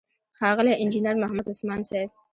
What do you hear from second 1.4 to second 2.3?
عثمان صيب،